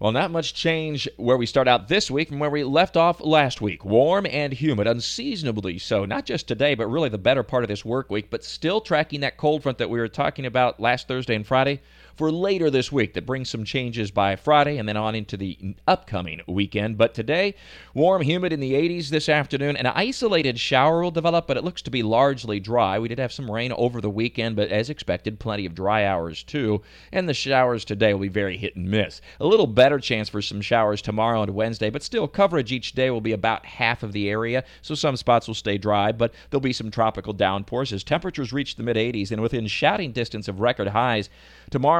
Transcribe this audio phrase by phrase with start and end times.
[0.00, 3.20] Well, not much change where we start out this week from where we left off
[3.20, 3.84] last week.
[3.84, 6.04] Warm and humid, unseasonably so.
[6.04, 9.20] Not just today, but really the better part of this work week, but still tracking
[9.20, 11.80] that cold front that we were talking about last Thursday and Friday
[12.18, 15.76] for later this week that brings some changes by Friday and then on into the
[15.86, 16.98] upcoming weekend.
[16.98, 17.54] But today,
[17.94, 19.76] warm, humid in the 80s this afternoon.
[19.76, 22.98] An isolated shower will develop, but it looks to be largely dry.
[22.98, 26.42] We did have some rain over the weekend, but as expected, plenty of dry hours
[26.42, 26.82] too.
[27.12, 29.20] And the showers today will be very hit and miss.
[29.38, 33.10] A little better chance for some showers tomorrow and Wednesday, but still coverage each day
[33.10, 34.64] will be about half of the area.
[34.82, 38.74] So some spots will stay dry, but there'll be some tropical downpours as temperatures reach
[38.74, 41.30] the mid 80s and within shouting distance of record highs.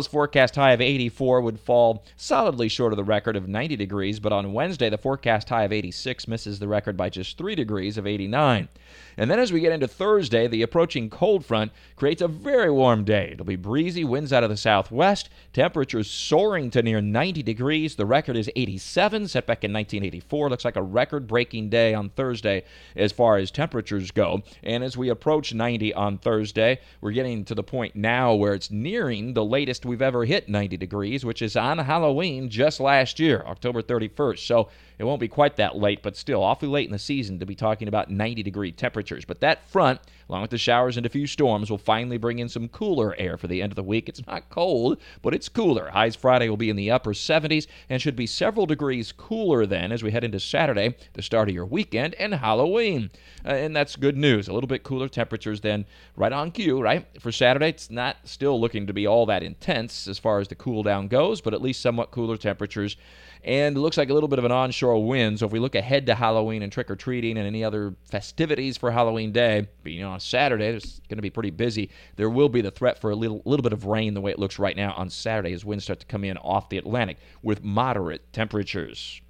[0.00, 4.18] Tomorrow's forecast high of 84 would fall solidly short of the record of 90 degrees,
[4.18, 7.98] but on Wednesday, the forecast high of 86 misses the record by just 3 degrees
[7.98, 8.70] of 89.
[9.18, 13.04] And then as we get into Thursday, the approaching cold front creates a very warm
[13.04, 13.30] day.
[13.32, 17.96] It'll be breezy, winds out of the southwest, temperatures soaring to near 90 degrees.
[17.96, 20.48] The record is 87, set back in 1984.
[20.48, 22.64] Looks like a record breaking day on Thursday
[22.96, 24.42] as far as temperatures go.
[24.62, 28.70] And as we approach 90 on Thursday, we're getting to the point now where it's
[28.70, 33.42] nearing the latest we've ever hit 90 degrees, which is on Halloween just last year,
[33.46, 34.38] October 31st.
[34.38, 34.68] So
[35.00, 37.54] it won't be quite that late, but still awfully late in the season to be
[37.54, 39.24] talking about 90 degree temperatures.
[39.24, 42.50] But that front, along with the showers and a few storms, will finally bring in
[42.50, 44.10] some cooler air for the end of the week.
[44.10, 45.88] It's not cold, but it's cooler.
[45.88, 49.90] Highs Friday will be in the upper 70s and should be several degrees cooler then
[49.90, 53.10] as we head into Saturday, the start of your weekend, and Halloween.
[53.42, 54.48] Uh, and that's good news.
[54.48, 57.06] A little bit cooler temperatures then right on cue, right?
[57.18, 60.54] For Saturday, it's not still looking to be all that intense as far as the
[60.54, 62.96] cool down goes, but at least somewhat cooler temperatures
[63.42, 65.38] and it looks like a little bit of an onshore wind.
[65.38, 68.76] So if we look ahead to Halloween and trick or treating and any other festivities
[68.76, 71.90] for Halloween Day, being on Saturday, it's going to be pretty busy.
[72.16, 74.38] There will be the threat for a little, little bit of rain the way it
[74.38, 77.64] looks right now on Saturday as winds start to come in off the Atlantic with
[77.64, 79.22] moderate temperatures.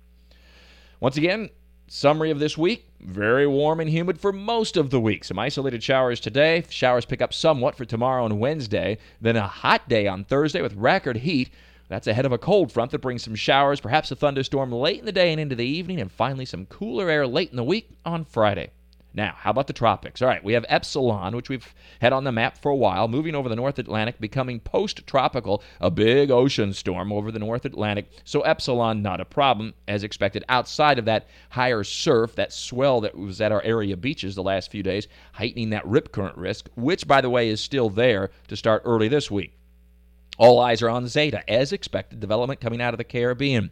[0.98, 1.48] Once again,
[1.92, 5.24] summary of this week very warm and humid for most of the week.
[5.24, 6.64] Some isolated showers today.
[6.68, 8.98] Showers pick up somewhat for tomorrow and Wednesday.
[9.20, 11.50] Then a hot day on Thursday with record heat.
[11.89, 15.06] That's ahead of a cold front that brings some showers, perhaps a thunderstorm late in
[15.06, 17.90] the day and into the evening, and finally some cooler air late in the week
[18.05, 18.70] on Friday.
[19.13, 20.23] Now, how about the tropics?
[20.23, 23.35] All right, we have Epsilon, which we've had on the map for a while, moving
[23.35, 28.09] over the North Atlantic, becoming post tropical, a big ocean storm over the North Atlantic.
[28.25, 30.45] So, Epsilon, not a problem, as expected.
[30.48, 34.71] Outside of that higher surf, that swell that was at our area beaches the last
[34.71, 38.57] few days, heightening that rip current risk, which, by the way, is still there to
[38.57, 39.57] start early this week.
[40.39, 43.71] All eyes are on Zeta, as expected, development coming out of the Caribbean.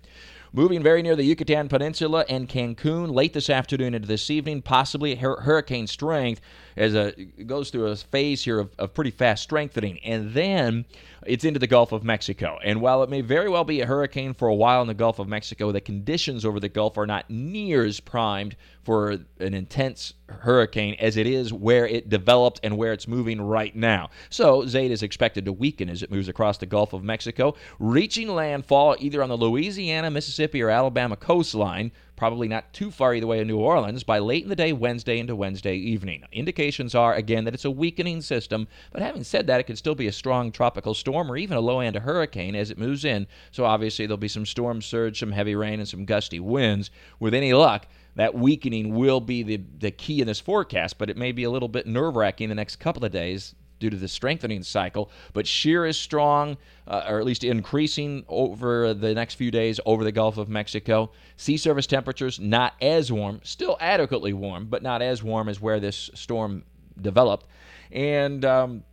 [0.53, 5.14] Moving very near the Yucatan Peninsula and Cancun late this afternoon into this evening, possibly
[5.14, 6.41] hurricane strength
[6.76, 9.98] as it goes through a phase here of, of pretty fast strengthening.
[10.04, 10.87] And then
[11.26, 12.58] it's into the Gulf of Mexico.
[12.64, 15.19] And while it may very well be a hurricane for a while in the Gulf
[15.19, 20.14] of Mexico, the conditions over the Gulf are not near as primed for an intense
[20.28, 24.08] hurricane as it is where it developed and where it's moving right now.
[24.31, 28.28] So Zeta is expected to weaken as it moves across the Gulf of Mexico, reaching
[28.28, 33.38] landfall either on the Louisiana, Mississippi, or Alabama coastline probably not too far either way
[33.41, 36.25] in New Orleans, by late in the day, Wednesday into Wednesday evening.
[36.32, 39.94] Indications are, again, that it's a weakening system, but having said that, it could still
[39.94, 43.26] be a strong tropical storm or even a low end hurricane as it moves in.
[43.53, 46.91] So obviously, there'll be some storm surge, some heavy rain, and some gusty winds.
[47.20, 51.16] With any luck, that weakening will be the, the key in this forecast, but it
[51.16, 54.08] may be a little bit nerve wracking the next couple of days due to the
[54.08, 55.10] strengthening cycle.
[55.32, 56.56] But shear is strong,
[56.86, 61.10] uh, or at least increasing over the next few days over the Gulf of Mexico.
[61.36, 65.80] Sea surface temperatures not as warm, still adequately warm, but not as warm as where
[65.80, 66.64] this storm
[67.00, 67.46] developed.
[67.90, 68.84] And um,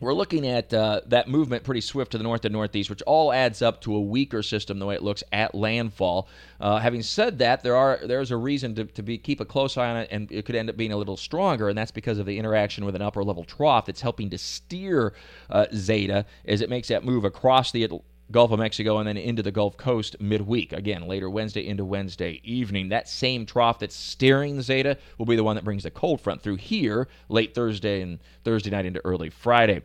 [0.00, 3.32] we're looking at uh, that movement pretty swift to the north and northeast, which all
[3.32, 6.28] adds up to a weaker system the way it looks at landfall.
[6.60, 9.76] Uh, having said that, there are there's a reason to, to be keep a close
[9.76, 12.18] eye on it, and it could end up being a little stronger, and that's because
[12.18, 15.12] of the interaction with an upper level trough that's helping to steer
[15.50, 17.84] uh, Zeta as it makes that move across the
[18.30, 20.72] Gulf of Mexico and then into the Gulf Coast midweek.
[20.72, 22.88] Again, later Wednesday into Wednesday evening.
[22.88, 26.20] That same trough that's steering the Zeta will be the one that brings the cold
[26.20, 29.82] front through here late Thursday and Thursday night into early Friday.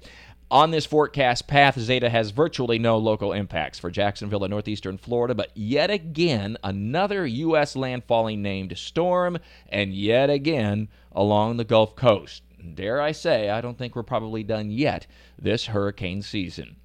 [0.51, 5.33] On this forecast path, Zeta has virtually no local impacts for Jacksonville and northeastern Florida,
[5.33, 7.73] but yet again, another U.S.
[7.73, 9.39] landfalling named storm,
[9.69, 12.43] and yet again along the Gulf Coast.
[12.75, 15.07] Dare I say, I don't think we're probably done yet
[15.39, 16.75] this hurricane season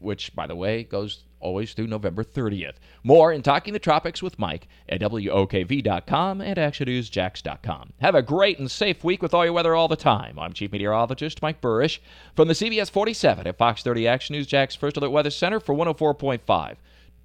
[0.00, 2.74] which, by the way, goes always through November 30th.
[3.02, 7.92] More in Talking the Tropics with Mike at WOKV.com and ActionNewsJax.com.
[8.00, 10.38] Have a great and safe week with all your weather all the time.
[10.38, 11.98] I'm Chief Meteorologist Mike Buresh
[12.34, 15.74] from the CBS 47 at Fox 30 Action News Jax First Alert Weather Center for
[15.74, 16.76] 104.5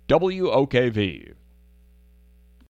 [0.07, 1.33] WOKV.